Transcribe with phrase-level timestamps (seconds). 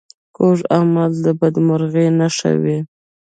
[0.35, 2.77] کوږ عمل د بدمرغۍ نښه وي